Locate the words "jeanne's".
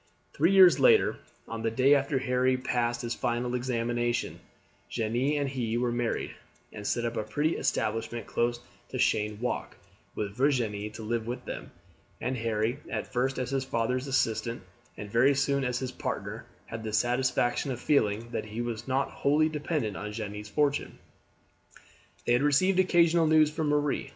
20.11-20.49